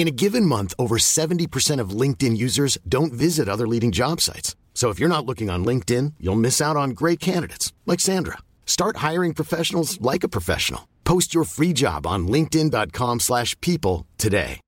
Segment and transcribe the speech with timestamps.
[0.00, 4.56] In a given month, over 70% of LinkedIn users don't visit other leading job sites.
[4.72, 8.38] So if you're not looking on LinkedIn, you'll miss out on great candidates like Sandra.
[8.64, 10.88] Start hiring professionals like a professional.
[11.04, 14.60] Post your free job on linkedin.com/people today.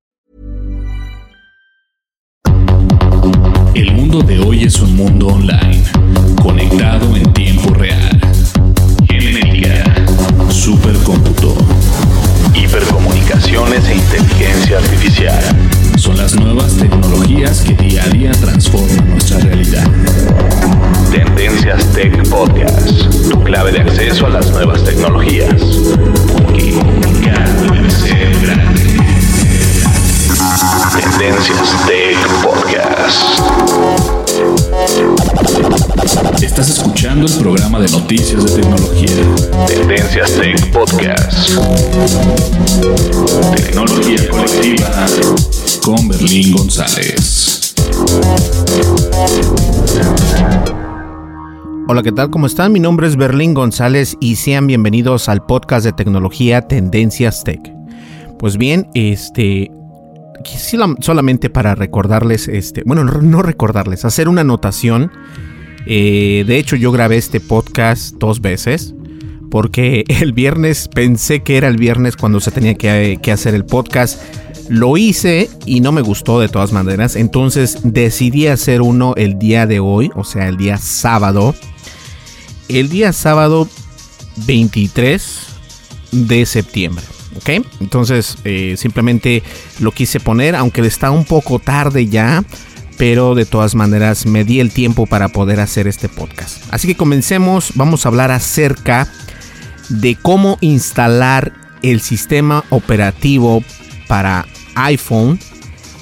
[3.74, 5.82] El mundo de hoy es un mundo online,
[6.42, 8.20] conectado en tiempo real.
[9.08, 9.82] Genética,
[10.50, 11.56] supercómputo,
[12.54, 15.42] hipercomunicaciones e inteligencia artificial.
[15.96, 19.86] Son las nuevas tecnologías que día a día transforman nuestra realidad.
[21.10, 25.60] Tendencias Tech Podcast, tu clave de acceso a las nuevas tecnologías.
[26.32, 26.78] Porque
[27.24, 28.82] cada puede ser grande.
[30.98, 32.61] Tendencias Tech Podcast.
[36.12, 39.16] Estás escuchando el programa de noticias de tecnología.
[39.66, 41.48] Tendencias Tech Podcast.
[43.56, 45.06] Tecnología colectiva
[45.82, 47.74] con Berlín González.
[51.88, 52.28] Hola, ¿qué tal?
[52.28, 52.72] ¿Cómo están?
[52.72, 57.72] Mi nombre es Berlín González y sean bienvenidos al podcast de tecnología Tendencias Tech.
[58.38, 59.70] Pues bien, este
[61.00, 65.10] solamente para recordarles, este, bueno, no recordarles, hacer una anotación.
[65.86, 68.94] Eh, de hecho, yo grabé este podcast dos veces.
[69.50, 74.20] Porque el viernes pensé que era el viernes cuando se tenía que, hacer el podcast.
[74.68, 77.16] Lo hice y no me gustó de todas maneras.
[77.16, 81.54] Entonces decidí hacer uno el día de hoy, o sea, el día sábado.
[82.68, 83.68] El día sábado
[84.46, 85.46] 23
[86.12, 87.04] de septiembre.
[87.36, 87.66] ¿Ok?
[87.80, 89.42] Entonces eh, simplemente
[89.80, 92.44] lo quise poner, aunque está un poco tarde ya.
[92.98, 96.62] Pero de todas maneras me di el tiempo para poder hacer este podcast.
[96.70, 97.72] Así que comencemos.
[97.74, 99.08] Vamos a hablar acerca
[99.88, 103.62] de cómo instalar el sistema operativo
[104.08, 105.38] para iPhone,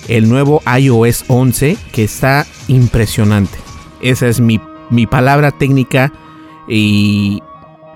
[0.08, 3.58] el nuevo iOS 11, que está impresionante.
[4.02, 6.12] Esa es mi, mi palabra técnica
[6.68, 7.42] y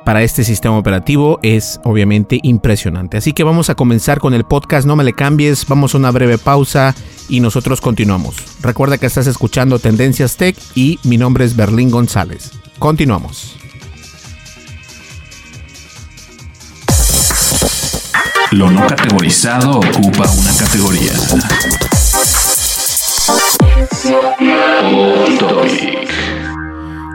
[0.04, 3.16] para este sistema operativo es obviamente impresionante.
[3.16, 6.10] Así que vamos a comenzar con el podcast, no me le cambies, vamos a una
[6.10, 6.94] breve pausa
[7.28, 8.36] y nosotros continuamos.
[8.60, 12.52] Recuerda que estás escuchando Tendencias Tech y mi nombre es Berlín González.
[12.78, 13.56] Continuamos.
[18.50, 21.12] Lo no categorizado ocupa una categoría.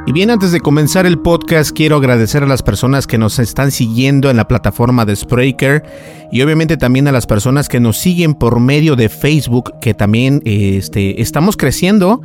[0.10, 3.70] Y bien, antes de comenzar el podcast, quiero agradecer a las personas que nos están
[3.70, 5.84] siguiendo en la plataforma de Spreaker
[6.32, 10.42] y obviamente también a las personas que nos siguen por medio de Facebook, que también
[10.46, 12.24] este, estamos creciendo.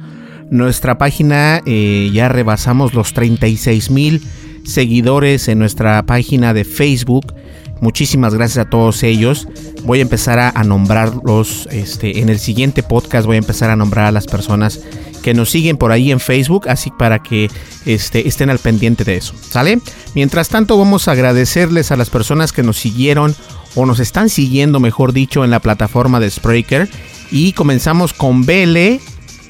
[0.48, 4.22] Nuestra página eh, ya rebasamos los 36 mil
[4.64, 7.34] seguidores en nuestra página de Facebook.
[7.80, 9.48] Muchísimas gracias a todos ellos.
[9.84, 13.26] Voy a empezar a, nombrarlos este, en el siguiente podcast.
[13.26, 14.80] Voy a empezar a nombrar a las personas
[15.22, 17.50] que nos siguen por ahí en Facebook, así para que
[17.86, 19.34] este, estén al pendiente de eso.
[19.40, 19.80] ¿Sale?
[20.14, 23.34] Mientras tanto, vamos a agradecerles a las personas que nos siguieron
[23.74, 26.88] o nos están siguiendo, mejor dicho, en la plataforma de Spreaker.
[27.30, 29.00] Y comenzamos con Bele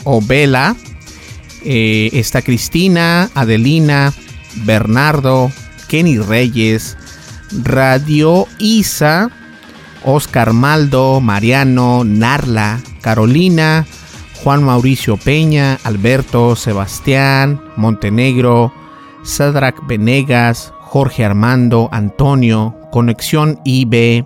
[0.05, 0.77] o Vela.
[1.65, 4.13] Eh, está Cristina, Adelina,
[4.65, 5.51] Bernardo,
[5.89, 6.97] Kenny Reyes,
[7.63, 9.31] Radio Isa,
[10.05, 13.87] Oscar Maldo, Mariano, Narla, Carolina,
[14.43, 18.73] Juan Mauricio Peña, Alberto, Sebastián, Montenegro,
[19.23, 24.25] Sadrak Venegas, Jorge Armando, Antonio, Conexión IB,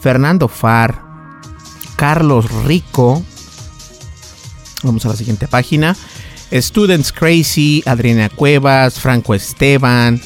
[0.00, 1.02] Fernando Far,
[1.96, 3.22] Carlos Rico.
[4.82, 5.96] Vamos a la siguiente página.
[6.52, 10.20] Students Crazy, Adriana Cuevas, Franco Esteban,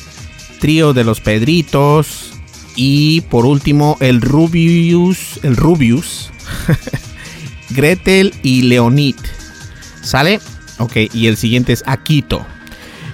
[0.58, 2.32] Trío de los Pedritos
[2.76, 6.30] y por último el Rubius, el Rubius,
[7.70, 9.16] Gretel y Leonid.
[10.02, 10.40] ¿Sale?
[10.78, 12.44] Ok, y el siguiente es Akito.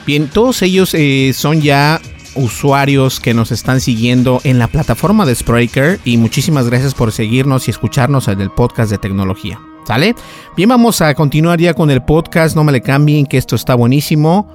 [0.06, 2.00] Bien, todos ellos eh, son ya
[2.34, 7.68] usuarios que nos están siguiendo en la plataforma de Spreaker y muchísimas gracias por seguirnos
[7.68, 9.60] y escucharnos en el podcast de tecnología.
[9.86, 10.14] ¿Sale?
[10.56, 13.74] Bien, vamos a continuar ya con el podcast, no me le cambien que esto está
[13.74, 14.48] buenísimo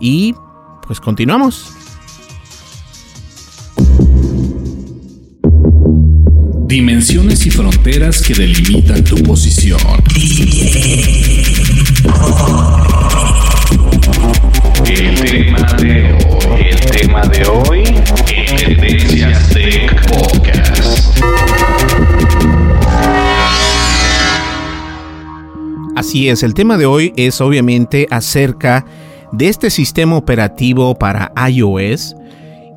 [0.00, 0.34] y
[0.86, 1.81] pues continuamos.
[6.72, 9.78] Dimensiones y fronteras que delimitan tu posición.
[14.86, 17.84] El tema de hoy, el tema de hoy,
[18.56, 21.22] Tendencias Tech Podcast.
[25.94, 28.86] Así es, el tema de hoy es obviamente acerca
[29.30, 32.16] de este sistema operativo para iOS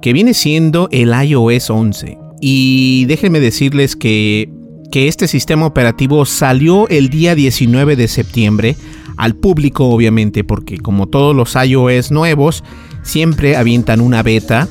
[0.02, 2.25] que viene siendo el iOS 11.
[2.48, 4.52] Y déjenme decirles que,
[4.92, 8.78] que este sistema operativo salió el día 19 de septiembre
[9.18, 12.64] al público obviamente porque como todos los iOS nuevos
[13.02, 14.68] siempre avientan una beta.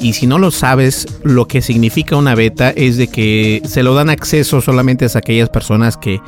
[0.00, 3.92] Y si no lo sabes lo que significa una beta es de que se lo
[3.92, 6.22] dan acceso solamente a aquellas personas que,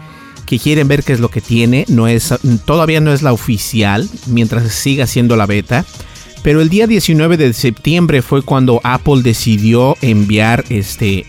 [0.44, 1.86] que quieren ver qué es lo que tiene.
[1.88, 2.34] No es
[2.66, 5.86] todavía no es la oficial mientras siga siendo la beta
[6.42, 11.24] pero el día 19 de septiembre fue cuando Apple decidió enviar este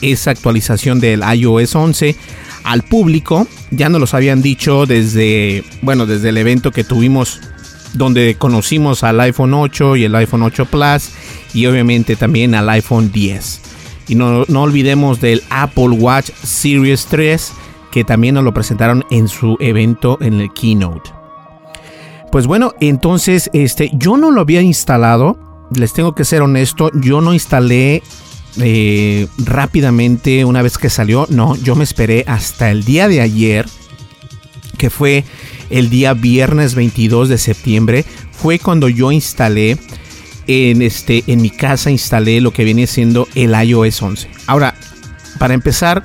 [0.00, 2.16] esa actualización del iOS 11
[2.64, 3.46] al público.
[3.70, 7.40] Ya nos los habían dicho desde, bueno, desde el evento que tuvimos
[7.94, 11.10] donde conocimos al iPhone 8 y el iPhone 8 Plus
[11.54, 13.60] y obviamente también al iPhone 10.
[14.08, 17.52] Y no, no olvidemos del Apple Watch Series 3
[17.92, 21.21] que también nos lo presentaron en su evento en el keynote.
[22.32, 25.68] Pues bueno, entonces este, yo no lo había instalado.
[25.76, 28.02] Les tengo que ser honesto, yo no instalé
[28.58, 31.26] eh, rápidamente una vez que salió.
[31.28, 33.66] No, yo me esperé hasta el día de ayer,
[34.78, 35.24] que fue
[35.68, 38.06] el día viernes 22 de septiembre.
[38.30, 39.76] Fue cuando yo instalé
[40.46, 44.30] en, este, en mi casa, instalé lo que viene siendo el iOS 11.
[44.46, 44.74] Ahora,
[45.38, 46.02] para empezar,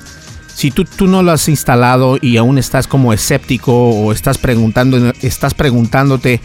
[0.58, 5.12] si tú, tú, no lo has instalado y aún estás como escéptico o estás, preguntando,
[5.22, 6.40] estás preguntándote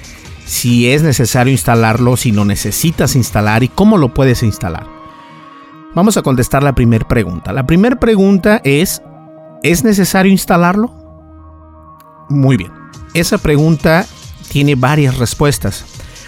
[0.46, 4.86] si es necesario instalarlo, si lo necesitas instalar y cómo lo puedes instalar.
[5.96, 7.54] Vamos a contestar la primera pregunta.
[7.54, 9.02] La primera pregunta es,
[9.64, 10.94] ¿es necesario instalarlo?
[12.30, 12.72] Muy bien.
[13.16, 14.06] Esa pregunta
[14.48, 15.86] tiene varias respuestas.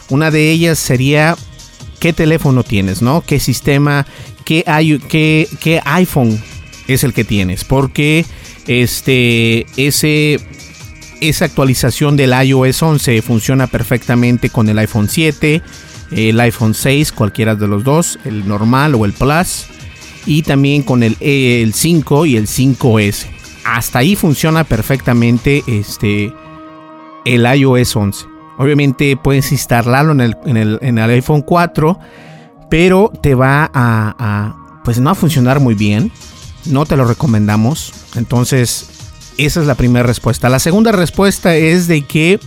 [0.10, 1.36] Una de ellas sería,
[2.00, 3.04] ¿qué teléfono tienes?
[3.04, 3.22] ¿no?
[3.22, 4.08] ¿Qué sistema?
[4.44, 4.64] ¿Qué,
[5.08, 6.42] qué, qué iPhone
[6.88, 7.64] es el que tienes.
[7.64, 8.26] Porque
[8.68, 10.40] este, ese,
[11.22, 15.62] esa actualización del iOS 11 funciona perfectamente con el iPhone 7,
[16.12, 19.68] el iPhone 6, cualquiera de los dos, el normal o el Plus.
[20.26, 23.28] Y también con el, el 5 y el 5S.
[23.64, 26.34] Hasta ahí funciona perfectamente este,
[27.26, 28.26] el iOS 11.
[28.58, 32.00] Obviamente puedes instalarlo en el, iPhone 4,
[32.70, 36.12] pero te va a, a, pues no a funcionar muy bien
[36.66, 37.94] no te lo recomendamos.
[38.16, 38.88] Entonces,
[39.38, 40.50] esa es la primera respuesta.
[40.50, 42.40] La segunda respuesta es de que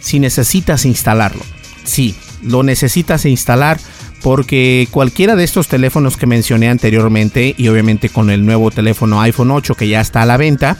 [0.00, 1.42] si necesitas instalarlo,
[1.84, 3.78] sí, lo necesitas instalar
[4.22, 9.50] porque cualquiera de estos teléfonos que mencioné anteriormente y obviamente con el nuevo teléfono iPhone
[9.52, 10.76] 8 que ya está a la venta,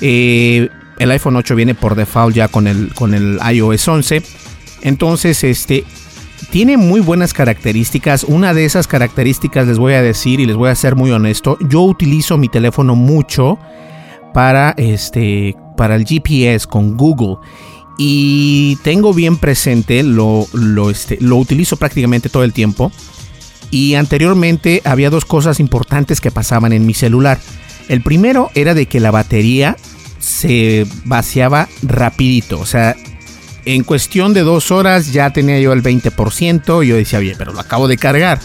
[0.00, 0.68] eh,
[0.98, 4.22] el iPhone 8 viene por default ya con el, con el iOS 11.
[4.82, 5.84] Entonces, este,
[6.54, 8.22] tiene muy buenas características.
[8.22, 11.58] Una de esas características les voy a decir y les voy a ser muy honesto.
[11.68, 13.58] Yo utilizo mi teléfono mucho
[14.32, 17.38] para este para el GPS con Google
[17.98, 22.92] y tengo bien presente lo lo este, lo utilizo prácticamente todo el tiempo.
[23.72, 27.40] Y anteriormente había dos cosas importantes que pasaban en mi celular.
[27.88, 29.76] El primero era de que la batería
[30.20, 32.94] se vaciaba rapidito, o sea,
[33.64, 36.84] en cuestión de dos horas ya tenía yo el 20%.
[36.84, 38.38] Y yo decía, oye, pero lo acabo de cargar.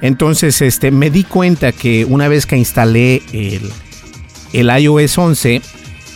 [0.00, 3.70] Entonces este, me di cuenta que una vez que instalé el,
[4.52, 5.62] el iOS 11,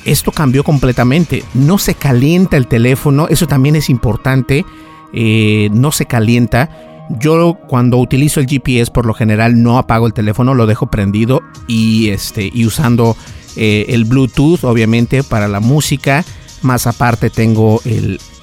[0.05, 1.45] esto cambió completamente.
[1.55, 4.65] No se calienta el teléfono, eso también es importante.
[5.13, 7.07] Eh, no se calienta.
[7.19, 11.43] Yo cuando utilizo el GPS por lo general no apago el teléfono, lo dejo prendido
[11.67, 13.17] y, este, y usando
[13.57, 16.25] eh, el Bluetooth obviamente para la música.
[16.63, 17.81] Más aparte tengo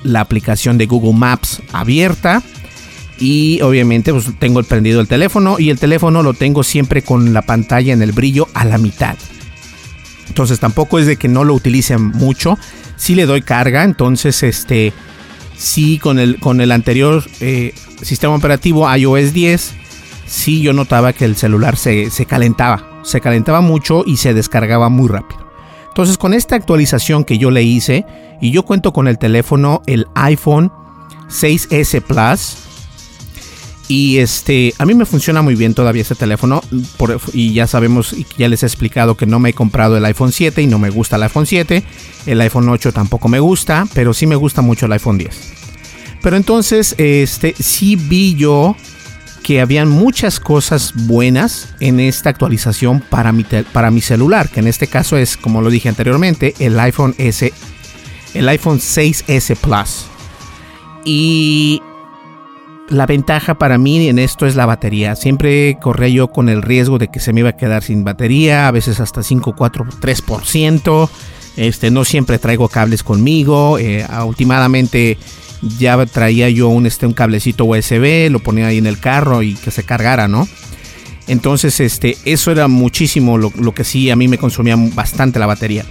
[0.03, 2.41] la aplicación de Google Maps abierta
[3.19, 7.41] y obviamente pues, tengo prendido el teléfono y el teléfono lo tengo siempre con la
[7.41, 9.15] pantalla en el brillo a la mitad.
[10.27, 12.57] Entonces tampoco es de que no lo utilice mucho.
[12.98, 14.93] Si le doy carga, entonces este
[15.57, 19.74] sí con el con el anterior eh, sistema operativo iOS 10
[20.27, 24.89] sí yo notaba que el celular se, se calentaba, se calentaba mucho y se descargaba
[24.89, 25.44] muy rápido.
[25.95, 28.05] Entonces con esta actualización que yo le hice
[28.41, 30.69] y yo cuento con el teléfono el iPhone
[31.29, 32.57] 6S Plus
[33.87, 36.61] y este, a mí me funciona muy bien todavía este teléfono.
[37.31, 40.61] y ya sabemos, ya les he explicado que no me he comprado el iPhone 7
[40.61, 41.81] y no me gusta el iPhone 7.
[42.25, 45.53] El iPhone 8 tampoco me gusta, pero sí me gusta mucho el iPhone 10.
[46.21, 48.75] Pero entonces, este, sí vi yo
[49.45, 54.67] que habían muchas cosas buenas en esta actualización para mi, para mi celular, que en
[54.67, 57.53] este caso es, como lo dije anteriormente, el iPhone S,
[58.33, 60.07] el iPhone 6S Plus.
[61.05, 61.79] Y
[62.89, 65.15] la ventaja para mí en esto es la batería.
[65.15, 68.67] Siempre corría yo con el riesgo de que se me iba a quedar sin batería,
[68.67, 71.09] a veces hasta 5, 4, 3%.
[71.55, 73.77] Este, no siempre traigo cables conmigo.
[73.77, 75.19] Eh, últimamente
[75.77, 79.55] ya traía yo un, este, un cablecito USB, lo ponía ahí en el carro y
[79.55, 80.48] que se cargara, ¿no?
[81.27, 85.48] Entonces, este, eso era muchísimo lo, lo que sí a mí me consumía bastante la
[85.48, 85.86] batería.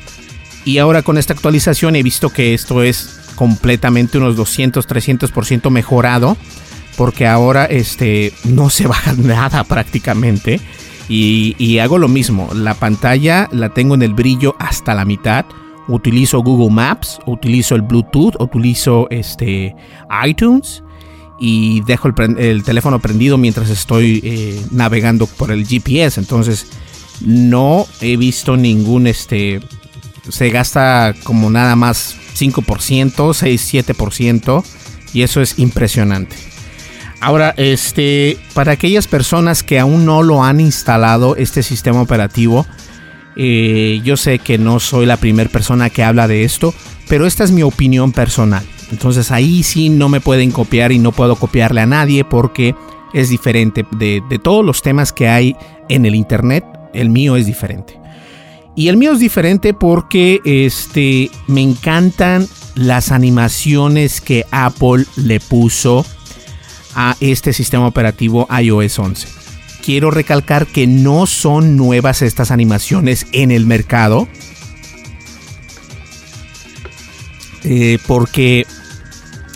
[0.64, 6.36] Y ahora con esta actualización he visto que esto es completamente unos 200, 300% mejorado
[6.96, 10.60] porque ahora este, no se baja nada prácticamente.
[11.06, 15.44] Y, hago lo mismo, la pantalla la tengo en el brillo hasta la mitad.
[15.88, 19.74] Utilizo Google Maps, utilizo el Bluetooth, utilizo este,
[20.26, 20.82] iTunes
[21.38, 26.20] y dejo el, teléfono prendido mientras estoy eh, navegando por el GPS.
[26.20, 26.66] Entonces
[27.20, 29.60] no he visto ningún, este,
[30.28, 34.64] se gasta como nada más 5%, 6, 7%
[35.12, 36.36] y eso es impresionante.
[37.20, 42.66] Ahora, este, para aquellas personas que aún no lo han instalado, este sistema operativo,
[43.36, 46.74] eh, yo sé que no soy la primera persona que habla de esto,
[47.08, 48.64] pero esta es mi opinión personal.
[48.90, 52.74] Entonces ahí sí no me pueden copiar y no puedo copiarle a nadie porque
[53.12, 53.84] es diferente.
[53.92, 55.56] De, de todos los temas que hay
[55.88, 57.98] en el Internet, el mío es diferente.
[58.76, 66.04] Y el mío es diferente porque este, me encantan las animaciones que Apple le puso
[66.96, 69.43] a este sistema operativo iOS 11.
[69.84, 74.28] Quiero recalcar que no son nuevas estas animaciones en el mercado.
[77.64, 78.66] Eh, porque,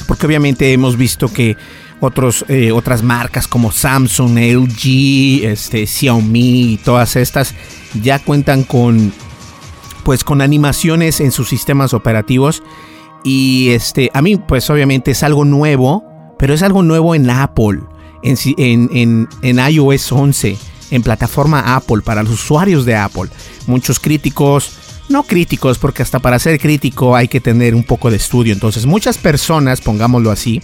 [0.06, 1.56] porque obviamente hemos visto que
[2.00, 7.54] otros, eh, otras marcas como Samsung, LG, este, Xiaomi y todas estas
[8.02, 9.12] ya cuentan con
[10.04, 12.62] pues con animaciones en sus sistemas operativos
[13.24, 16.04] y este a mí pues obviamente es algo nuevo
[16.38, 17.80] pero es algo nuevo en Apple,
[18.22, 20.56] en, iOS 11,
[20.90, 23.30] en plataforma Apple, para los usuarios de Apple.
[23.66, 24.72] Muchos críticos,
[25.08, 28.52] no críticos, porque hasta para ser crítico hay que tener un poco de estudio.
[28.52, 30.62] Entonces, muchas personas, pongámoslo así,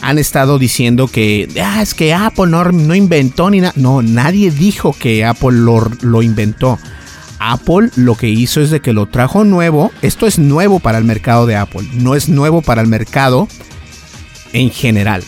[0.00, 3.72] han estado diciendo que ah, es que Apple no, inventó ni nada.
[3.76, 6.78] No, nadie dijo que Apple lo, lo, inventó.
[7.38, 9.90] Apple lo que hizo es de que lo trajo nuevo.
[10.02, 11.88] Esto es nuevo para el mercado de Apple.
[11.94, 13.48] No es nuevo para el mercado
[14.52, 15.22] en general.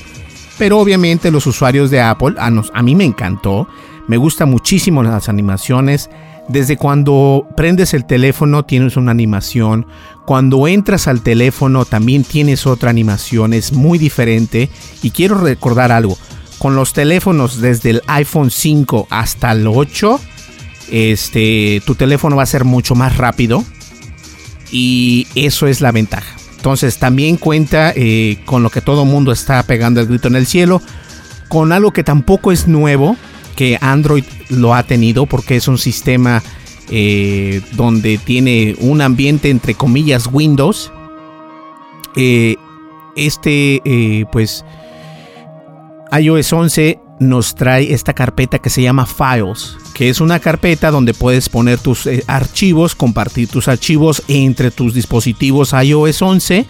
[0.58, 3.68] Pero obviamente los usuarios de Apple, a, a mí me encantó,
[4.08, 6.10] me gusta muchísimo las animaciones.
[6.48, 9.86] Desde cuando prendes el teléfono tienes una animación,
[10.26, 14.68] cuando entras al teléfono también tienes otra animación, es muy diferente.
[15.02, 16.18] Y quiero recordar algo,
[16.58, 20.20] con los teléfonos desde el iPhone 5 hasta el 8,
[20.90, 23.64] este, tu teléfono va a ser mucho más rápido
[24.70, 26.37] y eso es la ventaja.
[26.58, 30.44] Entonces también cuenta eh, con lo que todo mundo está pegando el grito en el
[30.44, 30.82] cielo,
[31.46, 33.16] con algo que tampoco es nuevo,
[33.54, 36.42] que Android lo ha tenido porque es un sistema
[36.90, 40.90] eh, donde tiene un ambiente entre comillas Windows.
[42.16, 42.56] Eh,
[43.14, 44.64] este, pues,
[46.10, 51.14] iOS 11 nos trae esta carpeta que se llama Files, que es una carpeta donde
[51.14, 56.66] puedes poner tus eh, archivos, compartir tus archivos entre tus dispositivos iOS 11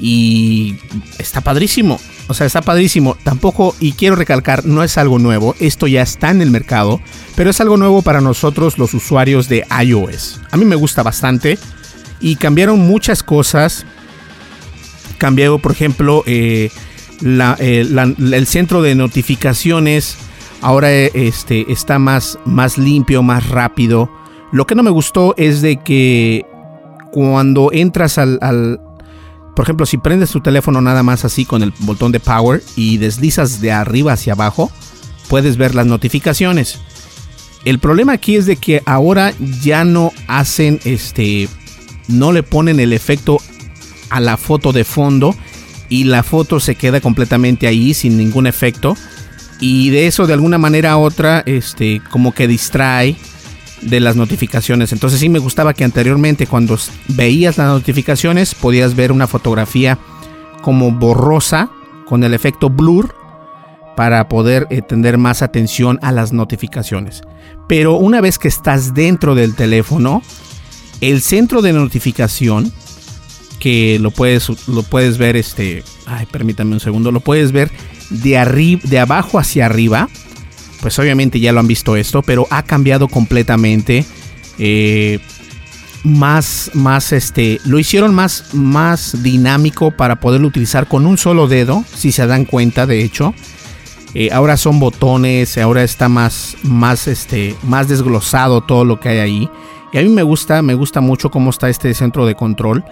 [0.00, 0.78] y
[1.18, 1.98] está padrísimo.
[2.28, 3.16] O sea, está padrísimo.
[3.24, 5.54] Tampoco, y quiero recalcar, no es algo nuevo.
[5.60, 7.00] Esto ya está en el mercado,
[7.34, 10.40] pero es algo nuevo para nosotros los usuarios de iOS.
[10.50, 11.58] A mí me gusta bastante
[12.20, 13.86] y cambiaron muchas cosas.
[15.16, 16.70] Cambiaron, por ejemplo, eh,
[17.20, 20.16] el centro de notificaciones
[20.60, 24.10] ahora este, está más, más limpio, más rápido.
[24.52, 26.46] Lo que no me gustó es de que
[27.12, 28.80] cuando entras al, al,
[29.54, 32.98] por ejemplo, si prendes tu teléfono nada más así con el botón de power y
[32.98, 34.70] deslizas de arriba hacia abajo,
[35.28, 36.80] puedes ver las notificaciones.
[37.64, 41.48] El problema aquí es de que ahora ya no hacen este
[42.06, 43.38] no le ponen el efecto
[44.10, 45.36] a la foto de fondo
[45.88, 48.96] y la foto se queda completamente ahí sin ningún efecto
[49.60, 53.16] y de eso de alguna manera u otra este como que distrae
[53.82, 54.92] de las notificaciones.
[54.92, 56.78] Entonces sí me gustaba que anteriormente cuando
[57.08, 59.98] veías las notificaciones podías ver una fotografía
[60.62, 61.70] como borrosa
[62.06, 63.14] con el efecto blur
[63.96, 67.22] para poder eh, tener más atención a las notificaciones.
[67.68, 70.22] Pero una vez que estás dentro del teléfono,
[71.00, 72.72] el centro de notificación,
[73.58, 77.70] que lo puedes, lo puedes ver, este, ay, permítame un segundo, lo puedes ver
[78.10, 80.08] de, de abajo hacia arriba.
[80.80, 84.04] Pues obviamente ya lo han visto esto, pero ha cambiado completamente.
[84.58, 85.18] Eh,
[86.04, 91.84] más, más, este, lo hicieron más, más dinámico para poderlo utilizar con un solo dedo,
[91.94, 93.34] si se dan cuenta, de hecho.
[94.14, 99.18] Eh, ahora son botones, ahora está más, más, este, más desglosado todo lo que hay
[99.18, 99.50] ahí.
[99.92, 102.84] Y a mí me gusta, me gusta mucho cómo está este centro de control.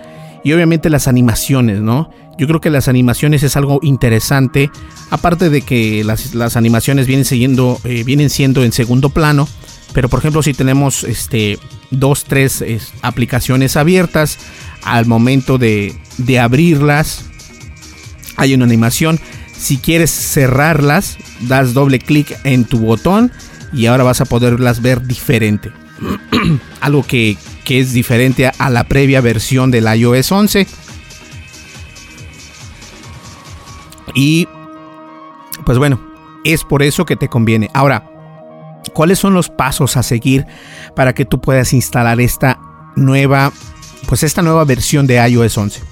[0.47, 2.09] Y obviamente las animaciones, ¿no?
[2.38, 4.71] Yo creo que las animaciones es algo interesante.
[5.11, 9.49] Aparte de que las, animaciones vienen, siguiendo, eh, vienen siendo en segundo plano.
[9.93, 11.59] Pero por ejemplo, si tenemos este,
[11.91, 12.65] dos, tres
[13.03, 14.38] aplicaciones abiertas,
[14.85, 17.25] al momento de, de abrirlas,
[18.37, 19.19] hay una animación.
[19.59, 23.33] Si quieres cerrarlas, das doble clic en tu botón
[23.73, 25.73] y ahora vas a poderlas ver diferente.
[26.81, 27.37] Algo que,
[27.68, 30.66] es diferente a, la previa versión del iOS 11.
[34.14, 34.49] Y
[35.64, 36.00] pues bueno,
[36.44, 37.70] es por eso que te conviene.
[37.75, 38.11] Ahora,
[38.94, 40.46] ¿cuáles son los pasos a seguir
[40.94, 42.58] para que tú puedas instalar esta
[42.94, 43.52] nueva,
[44.06, 45.82] pues esta nueva versión de iOS 11?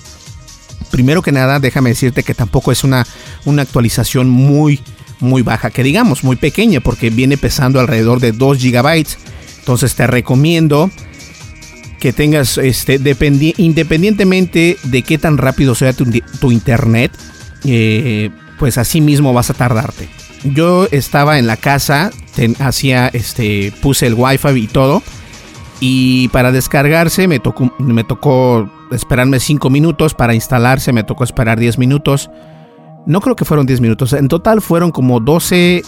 [0.90, 3.06] Primero que nada, déjame decirte que tampoco es una,
[3.44, 4.80] una actualización muy,
[5.18, 9.04] muy baja, que digamos muy pequeña, porque viene pesando alrededor de 2 GB
[9.64, 10.90] entonces te recomiendo
[12.04, 13.00] que tengas, este,
[13.56, 17.10] independientemente de qué tan rápido sea tu, internet,
[17.64, 20.10] eh, pues así mismo vas a tardarte.
[20.44, 22.10] Yo estaba en la casa,
[22.58, 25.02] hacía, este, puse el wifi y todo.
[25.80, 31.58] Y para descargarse me tocó, me tocó esperarme 5 minutos, para instalarse me tocó esperar
[31.58, 32.28] 10 minutos.
[33.06, 35.82] No creo que fueron 10 minutos, en total fueron como 12,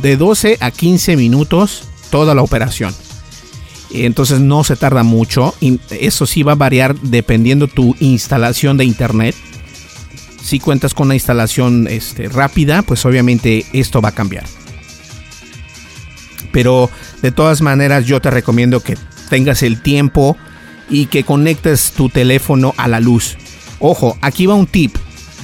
[0.00, 2.94] de 12 a 15 minutos toda la operación
[4.04, 5.54] entonces no se tarda mucho.
[5.90, 9.34] Eso sí va a variar dependiendo tu instalación de internet.
[10.42, 14.44] Si cuentas con una instalación este, rápida, pues obviamente esto va a cambiar.
[16.52, 16.90] Pero
[17.22, 18.96] de todas maneras yo te recomiendo que
[19.28, 20.36] tengas el tiempo
[20.88, 23.36] y que conectes tu teléfono a la luz.
[23.78, 24.96] Ojo, aquí va un tip.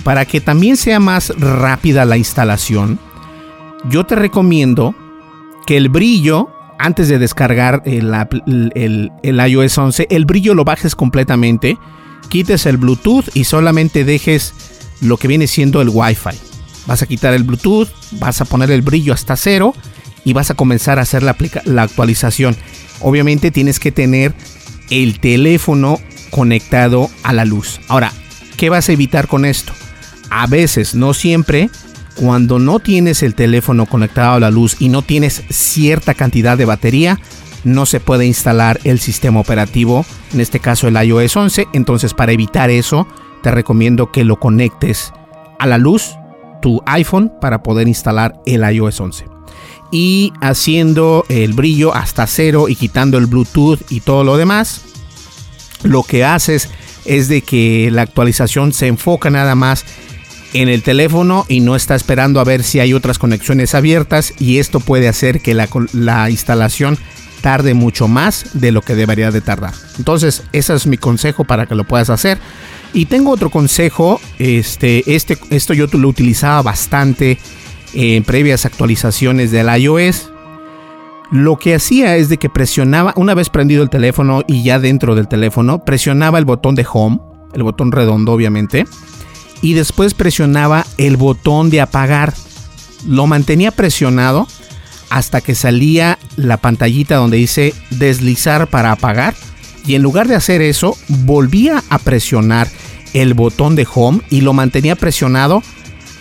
[0.05, 2.99] Para que también sea más rápida la instalación,
[3.85, 4.95] yo te recomiendo
[5.67, 6.51] que el brillo
[6.83, 8.11] antes de descargar el,
[9.23, 11.79] iOS 11, el brillo lo bajes completamente,
[12.29, 14.53] quites el Bluetooth y solamente dejes
[15.01, 16.37] lo que viene siendo el Wi-Fi.
[16.87, 19.75] Vas a quitar el Bluetooth, vas a poner el brillo hasta cero
[20.25, 22.57] y vas a comenzar a hacer la, la actualización.
[23.01, 24.35] Obviamente tienes que tener
[24.91, 27.81] el teléfono conectado a la luz.
[27.87, 28.13] Ahora,
[28.57, 29.73] ¿qué vas a evitar con esto?
[30.31, 31.71] A veces, no siempre,
[32.15, 36.65] cuando no tienes el teléfono conectado a la luz y no tienes cierta cantidad de
[36.65, 37.19] batería,
[37.65, 41.69] no se puede instalar el sistema operativo, en este caso el iOS 11.
[41.73, 43.07] Entonces para evitar eso,
[43.43, 45.13] te recomiendo que lo conectes
[45.59, 46.17] a la luz,
[46.61, 49.27] tu iPhone, para poder instalar el iOS 11.
[49.91, 54.83] Y haciendo el brillo hasta cero y quitando el Bluetooth y todo lo demás,
[55.83, 56.71] lo que haces
[57.05, 59.85] es de que la actualización se enfoca nada más
[60.53, 64.59] en el teléfono y no está esperando a ver si hay otras conexiones abiertas y
[64.59, 66.99] esto puede hacer que la, instalación
[67.41, 69.75] tarde mucho más de lo que debería de tardar.
[69.99, 72.39] Entonces, ese es mi consejo para que lo puedas hacer.
[72.93, 77.39] Y tengo otro consejo, este, este, esto yo lo utilizaba bastante
[77.95, 80.31] en previas actualizaciones del iOS.
[81.33, 85.15] Lo que hacía es de que presionaba, una vez prendido el teléfono y ya dentro
[85.15, 87.19] del teléfono, presionaba el botón de home,
[87.55, 88.85] el botón redondo obviamente,
[89.63, 92.35] y después presionaba el botón de apagar.
[93.07, 94.47] Lo mantenía presionado
[95.09, 99.35] hasta que salía la pantallita donde dice deslizar para apagar.
[99.87, 102.69] Y en lugar de hacer eso, volvía a presionar
[103.15, 105.63] el botón de home y lo mantenía presionado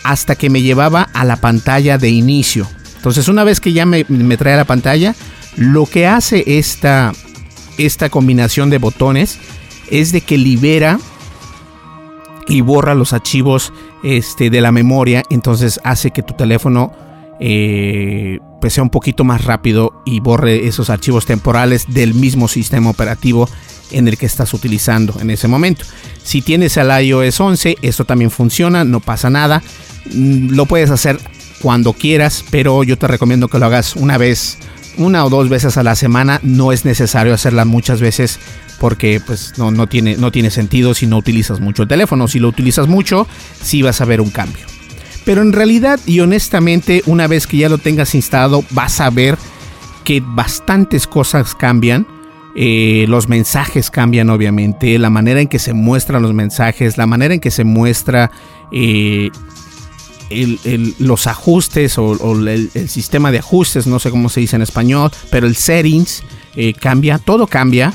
[0.04, 2.68] hasta que me llevaba a la pantalla de inicio.
[2.98, 4.04] Entonces una vez que ya me,
[4.38, 5.16] trae a la pantalla,
[5.56, 7.14] lo que hace esta,
[7.78, 9.40] esta combinación de botones
[9.90, 11.00] es de que libera
[12.48, 13.74] y borra los archivos
[14.04, 15.24] este, de la memoria.
[15.30, 16.92] Entonces hace que tu teléfono
[17.40, 22.92] eh, pues sea un poquito más rápido y borre esos archivos temporales del mismo sistema
[22.92, 23.50] operativo
[23.90, 25.84] en el que estás utilizando en ese momento.
[26.24, 29.64] Si tienes el iOS 11, esto también funciona, no pasa nada.
[30.14, 31.20] Mm, lo puedes hacer
[31.62, 34.58] cuando quieras, pero yo te recomiendo que lo hagas una vez,
[34.98, 36.40] una o dos veces a la semana.
[36.44, 38.40] No es necesario hacerla muchas veces
[38.80, 42.28] porque pues no, no, tiene, no tiene sentido si no utilizas mucho el teléfono.
[42.28, 43.28] Si lo utilizas mucho,
[43.62, 44.66] sí vas a ver un cambio.
[45.26, 49.38] Pero en realidad y honestamente, una vez que ya lo tengas instalado, vas a ver
[50.04, 52.08] que bastantes cosas cambian
[52.54, 57.34] eh, los mensajes cambian obviamente, la manera en que se muestran los mensajes, la manera
[57.34, 58.30] en que se muestra
[58.74, 59.30] eh,
[61.00, 65.48] los ajustes o, el, sistema de ajustes, no sé cómo se dice en español, pero
[65.48, 66.24] el settings
[66.56, 67.94] eh, cambia, todo cambia.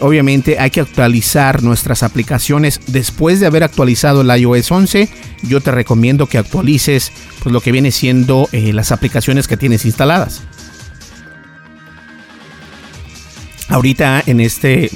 [0.00, 5.08] obviamente hay que actualizar nuestras aplicaciones después de haber actualizado el iOS 11.
[5.42, 10.42] Yo te recomiendo que actualices pues, lo que viene siendo las aplicaciones que tienes instaladas.
[13.72, 14.90] ahorita en este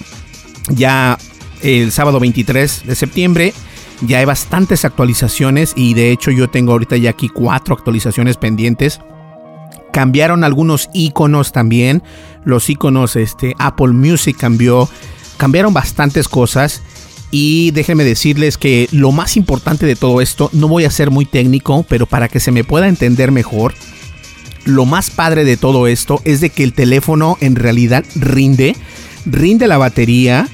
[0.69, 1.19] ya
[1.63, 3.55] el sábado 23 de septiembre
[4.03, 9.01] ya hay bastantes actualizaciones y de hecho yo tengo ahorita ya aquí cuatro actualizaciones pendientes.
[9.93, 12.03] Cambiaron algunos iconos también.
[12.45, 14.89] Los iconos, este, Apple Music cambió.
[15.39, 16.83] Cambiaron bastantes cosas.
[17.31, 21.25] Y déjenme decirles que lo más importante de todo esto, no voy a ser muy
[21.25, 23.75] técnico, pero para que se me pueda entender mejor,
[24.65, 28.77] lo más padre de todo esto es de que el teléfono en realidad rinde,
[29.25, 30.49] rinde la batería,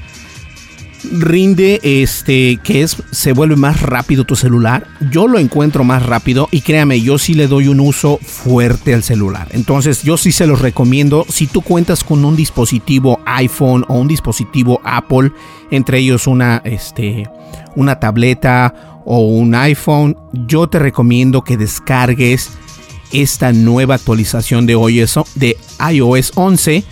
[1.11, 4.87] rinde este que es se vuelve más rápido tu celular.
[5.11, 9.03] Yo lo encuentro más rápido y créame, yo sí le doy un uso fuerte al
[9.03, 9.47] celular.
[9.51, 14.07] Entonces, yo sí se los recomiendo si tú cuentas con un dispositivo iPhone o un
[14.07, 15.31] dispositivo Apple,
[15.71, 17.29] entre ellos una este
[17.75, 22.51] una tableta o un iPhone, yo te recomiendo que descargues
[23.11, 25.57] esta nueva actualización de iOS, de
[25.91, 26.83] iOS 11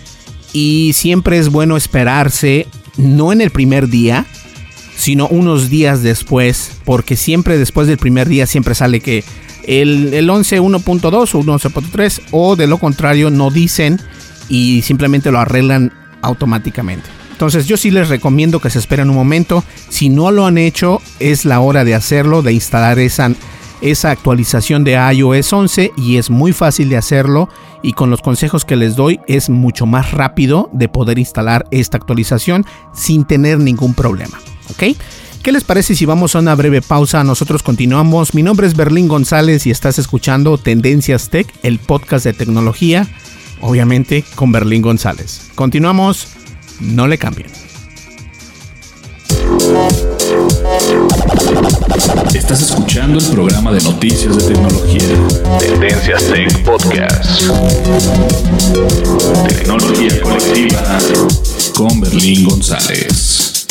[0.52, 4.26] y siempre es bueno esperarse no en el primer día,
[4.96, 9.24] sino unos días después, porque siempre después del primer día siempre sale que
[9.64, 14.00] el, el 11 1.2 o 11.3 o de lo contrario no dicen
[14.48, 17.08] y simplemente lo arreglan automáticamente.
[17.32, 19.64] Entonces yo sí les recomiendo que se esperen un momento.
[19.88, 23.32] Si no lo han hecho, es la hora de hacerlo, de instalar esa
[23.82, 27.48] esa actualización de iOS 11 y es muy fácil de hacerlo
[27.82, 31.98] y con los consejos que les doy es mucho más rápido de poder instalar esta
[31.98, 32.64] actualización
[32.94, 34.40] sin tener ningún problema.
[34.70, 34.96] ¿Ok?
[35.42, 37.24] ¿Qué les parece si vamos a una breve pausa?
[37.24, 38.32] Nosotros continuamos.
[38.32, 43.08] Mi nombre es Berlín González y estás escuchando Tendencias Tech, el podcast de tecnología,
[43.60, 45.50] obviamente con Berlín González.
[45.56, 46.28] Continuamos,
[46.80, 47.50] no le cambien.
[52.34, 55.02] Estás escuchando el programa de noticias de tecnología.
[55.58, 57.42] Tendencias Tech Podcast.
[59.48, 60.98] Tecnología colectiva
[61.74, 63.66] con Berlín González.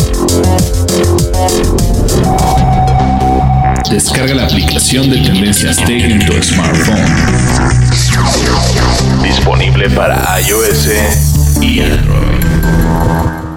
[3.89, 7.05] Descarga la aplicación de Tendencias Tech en tu smartphone.
[9.23, 10.89] Disponible para iOS
[11.61, 13.50] y Android.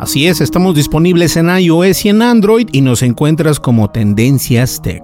[0.00, 5.02] Así es, estamos disponibles en iOS y en Android y nos encuentras como Tendencias Tech.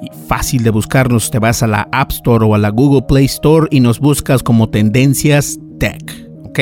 [0.00, 3.24] Y fácil de buscarnos, te vas a la App Store o a la Google Play
[3.24, 6.30] Store y nos buscas como Tendencias Tech.
[6.44, 6.60] ¿ok?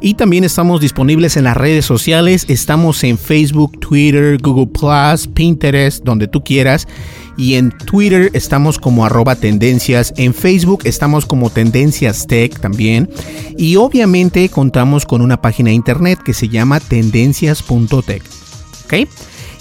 [0.00, 4.70] Y también estamos disponibles en las redes sociales, estamos en Facebook, Twitter, Google
[5.34, 6.88] Pinterest, donde tú quieras.
[7.40, 10.12] Y en Twitter estamos como arroba tendencias.
[10.18, 13.08] En Facebook estamos como tendencias tech también.
[13.56, 18.22] Y obviamente contamos con una página de internet que se llama tendencias.tech.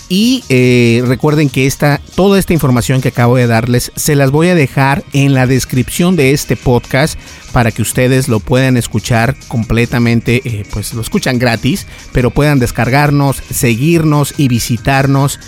[0.09, 4.49] Y eh, recuerden que esta, toda esta información que acabo de darles se las voy
[4.49, 7.17] a dejar en la descripción de este podcast
[7.53, 13.37] para que ustedes lo puedan escuchar completamente, eh, pues lo escuchan gratis, pero puedan descargarnos,
[13.37, 15.39] seguirnos y visitarnos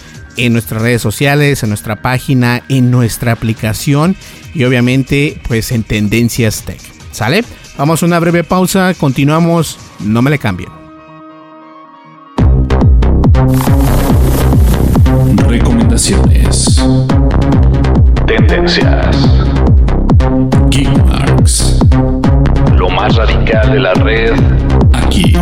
[0.45, 4.15] en nuestras redes sociales, en nuestra página, en nuestra aplicación
[4.54, 6.80] y obviamente pues en Tendencias Tech.
[7.12, 7.43] ¿Sale?
[7.77, 10.69] Vamos a una breve pausa, continuamos, no me le cambien.
[15.47, 16.82] Recomendaciones.
[18.25, 19.17] Tendencias.
[20.69, 21.80] Geekmarks.
[22.75, 24.34] Lo más radical de la red
[24.93, 25.34] aquí.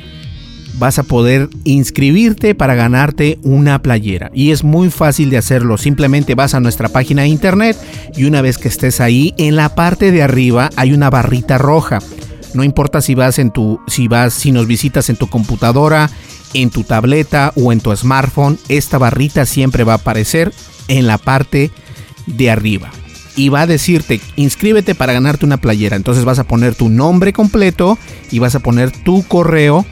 [0.78, 4.30] vas a poder inscribirte para ganarte una playera.
[4.32, 5.76] Y es muy fácil de hacerlo.
[5.76, 7.76] Simplemente vas a nuestra página de internet
[8.16, 12.00] y una vez que estés ahí, en la parte de arriba hay una barrita roja
[12.54, 16.10] no importa si vas en tu, si vas, si nos visitas en tu computadora,
[16.54, 20.52] en tu tableta o en tu smartphone, esta barrita siempre va a aparecer
[20.88, 21.70] en la parte
[22.26, 22.90] de arriba.
[23.36, 25.94] Y va a decirte, inscríbete para ganarte una playera.
[25.94, 27.96] Entonces vas a poner tu nombre completo
[28.32, 29.86] y vas a poner tu correo.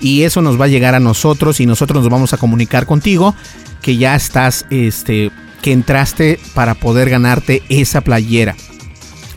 [0.00, 3.34] Y eso nos va a llegar a nosotros y nosotros nos vamos a comunicar contigo
[3.82, 5.30] que ya estás, este,
[5.62, 8.54] que entraste para poder ganarte esa playera.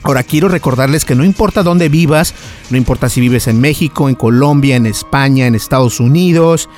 [0.03, 2.33] Ahora quiero recordarles que no importa dónde vivas,
[2.69, 6.69] no importa si vives en México, en Colombia, en España, en Estados Unidos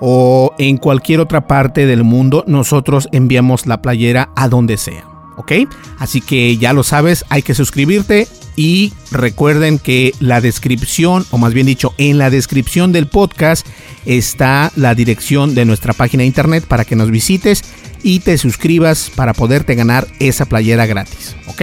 [0.00, 5.09] o en cualquier otra parte del mundo, nosotros enviamos la playera a donde sea.
[5.36, 5.52] ¿Ok?
[5.98, 11.54] Así que ya lo sabes, hay que suscribirte y recuerden que la descripción, o más
[11.54, 13.66] bien dicho, en la descripción del podcast
[14.04, 17.64] está la dirección de nuestra página de internet para que nos visites
[18.02, 21.36] y te suscribas para poderte ganar esa playera gratis.
[21.46, 21.62] ¿Ok?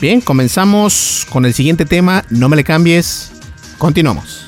[0.00, 2.24] Bien, comenzamos con el siguiente tema.
[2.30, 3.32] No me le cambies.
[3.78, 4.46] Continuamos.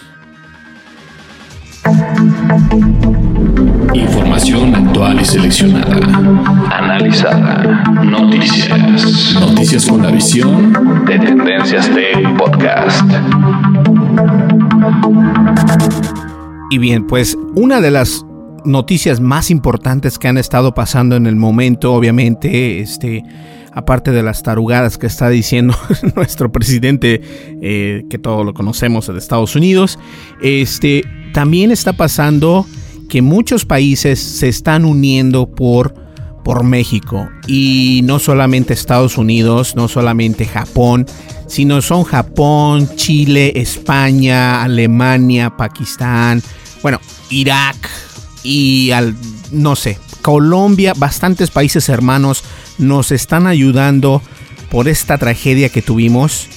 [3.95, 5.97] Información actual y seleccionada.
[6.71, 7.85] Analizada.
[8.05, 9.35] Noticias.
[9.35, 10.73] Noticias con la visión
[11.07, 13.03] de Tendencias Tech Podcast.
[16.71, 18.25] Y bien, pues una de las
[18.65, 23.25] noticias más importantes que han estado pasando en el momento, obviamente, este
[23.73, 25.75] aparte de las tarugadas que está diciendo
[26.17, 27.21] nuestro presidente,
[27.63, 30.01] eh, que todos lo conocemos de Estados Unidos,
[30.43, 32.67] este, también está pasando
[33.09, 35.95] que muchos países se están uniendo por,
[36.45, 37.29] por México.
[37.47, 41.07] Y no solamente Estados Unidos, no solamente Japón,
[41.47, 46.43] sino son Japón, Chile, España, Alemania, Pakistán,
[46.83, 47.77] bueno, Irak
[48.43, 49.15] y al,
[49.51, 52.45] no sé, Colombia, bastantes países hermanos
[52.79, 54.23] nos están ayudando
[54.71, 56.49] por esta tragedia que tuvimos.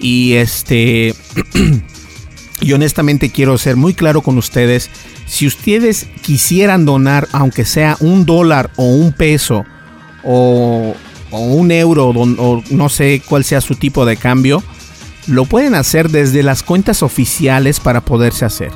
[0.00, 1.14] Y este.
[2.60, 4.90] y honestamente quiero ser muy claro con ustedes.
[5.26, 9.64] Si ustedes quisieran donar, aunque sea un dólar o un peso
[10.22, 10.94] o,
[11.30, 14.62] un euro o no sé cuál sea su tipo de cambio,
[15.26, 18.72] lo pueden hacer desde las cuentas oficiales para poderse hacer.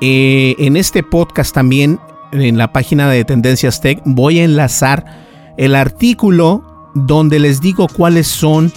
[0.00, 1.98] Eh, en este podcast también,
[2.32, 5.04] en la página de Tendencias Tech, voy a enlazar
[5.58, 8.72] el artículo donde les digo cuáles son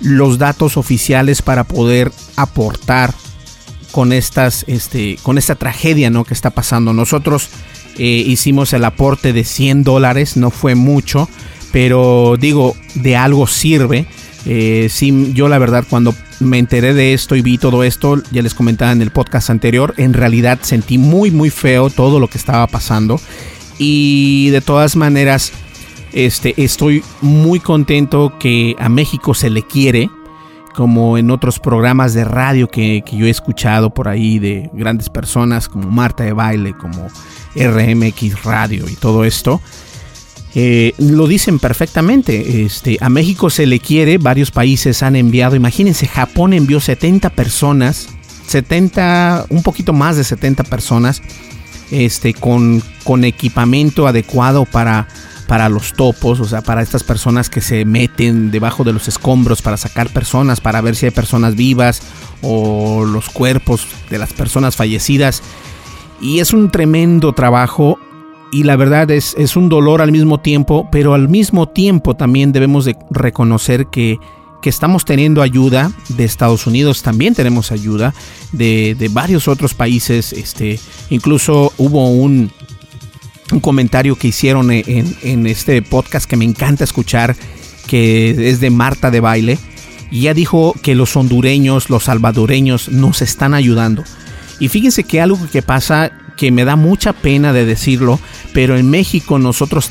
[0.00, 3.14] los datos oficiales para poder aportar
[3.94, 6.24] con estas este con esta tragedia ¿no?
[6.24, 6.92] que está pasando.
[6.92, 7.48] Nosotros
[7.96, 11.28] eh, hicimos el aporte de 100 dólares no fue mucho
[11.70, 14.06] pero digo de algo sirve.
[14.46, 14.90] Eh,
[15.32, 18.90] yo la verdad cuando me enteré de esto y vi todo esto ya les comentaba
[18.90, 23.20] en el podcast anterior en realidad sentí muy muy feo todo lo que estaba pasando.
[23.78, 25.52] Y de todas maneras
[26.12, 30.10] este, estoy muy contento que a México se le quiere,
[30.74, 35.68] como en otros programas de radio que, yo he escuchado por ahí de grandes personas
[35.68, 37.08] como Marta de Baile, como
[37.54, 39.60] RMX Radio y todo esto.
[40.56, 42.64] Eh, lo dicen perfectamente.
[42.64, 48.08] Este, a México se le quiere, varios países han enviado, imagínense, Japón envió 70 personas,
[48.46, 51.22] 70, un poquito más de 70 personas,
[51.90, 55.08] este, con, con equipamiento adecuado para
[55.46, 59.62] para los topos, o sea, para estas personas que se meten debajo de los escombros
[59.62, 62.02] para sacar personas, para ver si hay personas vivas
[62.42, 65.42] o los cuerpos de las personas fallecidas.
[66.20, 67.98] Y es un tremendo trabajo
[68.52, 72.52] y la verdad es, es un dolor al mismo tiempo, pero al mismo tiempo también
[72.52, 74.18] debemos de reconocer que,
[74.62, 78.14] que estamos teniendo ayuda de Estados Unidos, también tenemos ayuda
[78.52, 80.78] de, de varios otros países, este,
[81.10, 82.50] incluso hubo un,
[83.52, 87.36] un comentario que hicieron en, este podcast que me encanta escuchar,
[87.86, 89.58] que es de Marta de Baile.
[90.10, 94.04] Y ella dijo que los hondureños, los salvadoreños nos están ayudando.
[94.60, 98.18] Y fíjense que algo que pasa que me da mucha pena de decirlo,
[98.52, 99.90] pero en México nosotros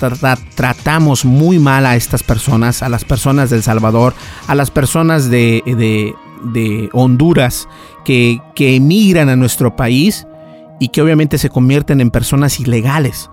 [0.56, 4.14] tratamos muy mal a estas personas, a las personas del Salvador,
[4.48, 6.14] a las personas de,
[6.92, 7.70] Honduras
[8.04, 10.28] que emigran a nuestro país
[10.80, 13.30] y que obviamente se convierten en personas ilegales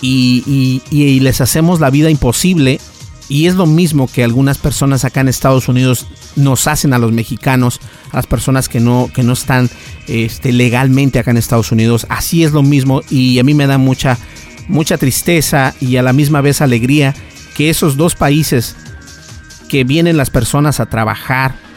[0.00, 2.80] y, les hacemos la vida imposible
[3.28, 6.06] y es lo mismo que algunas personas acá en Estados Unidos
[6.36, 7.80] nos hacen a los mexicanos,
[8.10, 9.68] a las personas que no, que no están
[10.06, 12.06] este, legalmente acá en Estados Unidos.
[12.08, 14.16] Así es lo mismo y a mí me da mucha,
[14.66, 17.14] mucha tristeza y a la misma vez alegría
[17.54, 18.76] que esos dos países
[19.68, 21.67] que vienen las personas a trabajar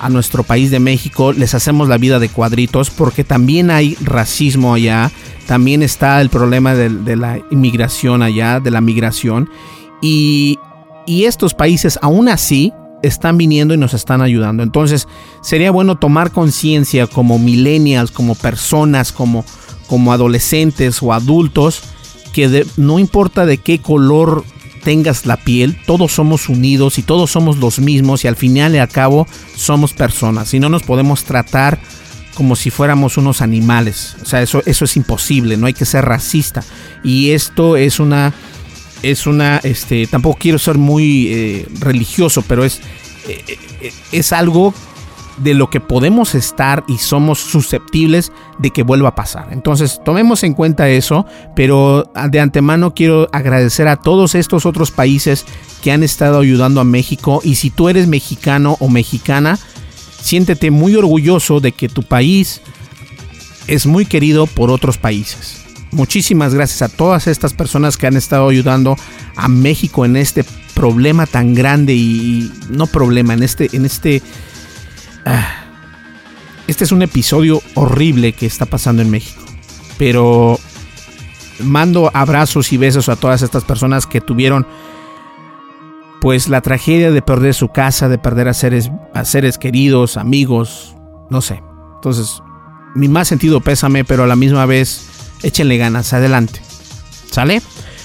[0.00, 4.74] a nuestro país de México, les hacemos la vida de cuadritos porque también hay racismo
[4.74, 5.10] allá,
[5.46, 9.50] también está el problema de, la inmigración allá, de la migración
[10.00, 10.58] y,
[11.06, 14.62] y estos países aún así están viniendo y nos están ayudando.
[14.62, 15.06] Entonces
[15.42, 19.44] sería bueno tomar conciencia como millennials, como personas, como,
[19.86, 21.82] como adolescentes o adultos,
[22.32, 24.44] que no importa de qué color
[24.82, 28.78] tengas la piel, todos somos unidos y todos somos los mismos y al final y
[28.78, 31.78] al cabo somos personas y no nos podemos tratar
[32.34, 34.16] como si fuéramos unos animales.
[34.22, 36.64] O sea, eso, eso es imposible, no hay que ser racista.
[37.04, 38.32] Y esto es una,
[39.02, 42.80] es una, este, tampoco quiero ser muy eh, religioso, pero es,
[43.28, 44.74] eh, eh, es algo
[45.42, 49.48] de lo que podemos estar y somos susceptibles de que vuelva a pasar.
[49.52, 51.26] Entonces, tomemos en cuenta eso,
[51.56, 55.46] pero de antemano quiero agradecer a todos estos otros países
[55.82, 59.58] que han estado ayudando a México y si tú eres mexicano o mexicana,
[60.20, 62.60] siéntete muy orgulloso de que tu país
[63.66, 65.64] es muy querido por otros países.
[65.90, 68.96] Muchísimas gracias a todas estas personas que han estado ayudando
[69.36, 74.49] a México en este problema tan grande y no problema, en este en este Ah.
[76.66, 79.42] Este es un episodio horrible que está pasando en México.
[79.98, 80.58] Pero
[81.60, 84.66] mando abrazos y besos a todas estas personas que tuvieron
[86.20, 90.94] pues la tragedia de perder su casa, de perder a seres, a seres queridos, amigos,
[91.30, 91.62] no sé.
[91.96, 92.42] Entonces,
[92.94, 95.08] mi más sentido pésame, pero a la misma vez
[95.42, 96.60] échenle ganas, adelante.
[97.30, 97.62] ¿Sale?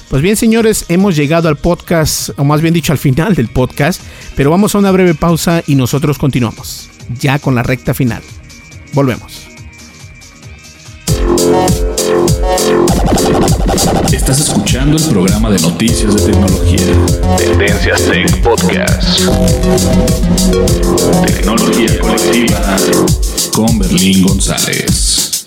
[0.10, 4.02] Pues bien, señores, hemos llegado al podcast, o más bien dicho al final del podcast,
[4.36, 6.90] pero vamos a una breve pausa y nosotros continuamos
[7.20, 8.22] ya con la recta final.
[8.94, 9.48] Volvemos.
[14.12, 16.80] Estás escuchando el programa de noticias de tecnología.
[17.38, 19.20] Tendencias Tech Podcast.
[21.26, 22.78] Tecnología colectiva
[23.54, 25.46] con Berlín González.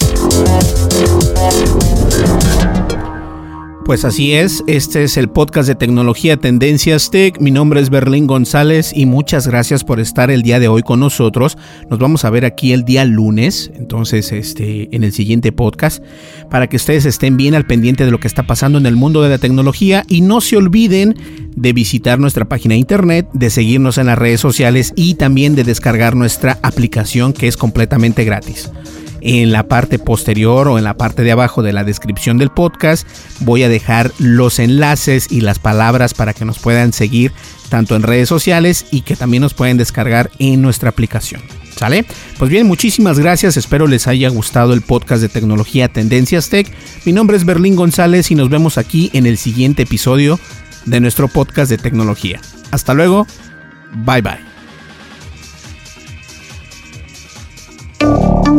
[3.89, 7.41] Pues así es, este es el podcast de tecnología Tendencias Tech.
[7.41, 11.01] Mi nombre es Berlín González y muchas gracias por estar el día de hoy con
[11.01, 11.57] nosotros.
[11.89, 16.05] Nos vamos a ver aquí el día lunes, entonces este en el siguiente podcast
[16.51, 19.23] para que ustedes estén bien al pendiente de lo que está pasando en el mundo
[19.23, 21.15] de la tecnología y no se olviden
[21.57, 25.65] de visitar nuestra página de internet, de seguirnos en las redes sociales y también de
[25.65, 28.71] descargar nuestra aplicación que es completamente gratis.
[29.21, 33.07] En la parte posterior o en la parte de abajo de la descripción del podcast
[33.41, 37.33] voy a dejar los enlaces y las palabras para que nos puedan seguir
[37.69, 41.43] tanto en redes sociales y que también nos pueden descargar en nuestra aplicación.
[41.77, 42.05] ¿Sale?
[42.39, 43.57] Pues bien, muchísimas gracias.
[43.57, 46.69] Espero les haya gustado el podcast de tecnología Tendencias Tech.
[47.05, 50.41] Mi nombre es Berlín González y nos vemos aquí en el siguiente episodio
[50.87, 52.41] de nuestro podcast de tecnología.
[52.73, 53.29] Hasta luego.
[54.05, 54.49] Bye bye.
[58.49, 58.57] El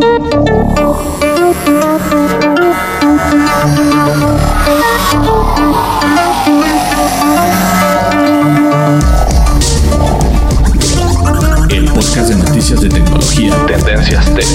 [11.86, 14.46] podcast de noticias de tecnología Tendencias Tech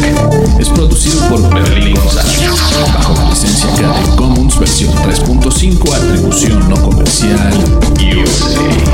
[0.61, 2.49] es producido por Berlín González
[2.94, 7.51] bajo la licencia Creative Commons versión 3.5 atribución no comercial
[7.99, 8.85] USA.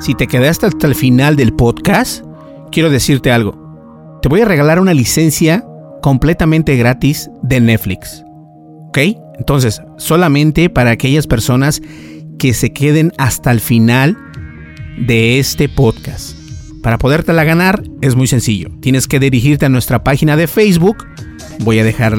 [0.00, 2.24] Si te quedaste hasta el final del podcast,
[2.72, 4.18] quiero decirte algo.
[4.22, 5.62] Te voy a regalar una licencia
[6.00, 8.24] completamente gratis de Netflix.
[8.88, 8.98] ¿Ok?
[9.38, 11.82] Entonces, solamente para aquellas personas
[12.38, 14.16] que se queden hasta el final
[14.98, 16.34] de este podcast.
[16.82, 18.70] Para podértela ganar es muy sencillo.
[18.80, 21.06] Tienes que dirigirte a nuestra página de Facebook.
[21.58, 22.16] Voy a dejar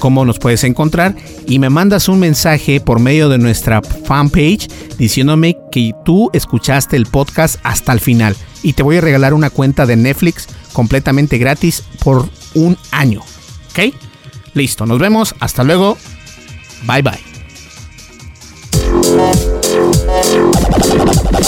[0.00, 1.14] cómo nos puedes encontrar
[1.46, 4.66] y me mandas un mensaje por medio de nuestra fanpage
[4.98, 8.34] diciéndome que tú escuchaste el podcast hasta el final
[8.64, 13.20] y te voy a regalar una cuenta de Netflix completamente gratis por un año.
[13.70, 13.94] ¿Ok?
[14.54, 15.34] Listo, nos vemos.
[15.38, 15.96] Hasta luego.
[16.86, 17.20] Bye bye.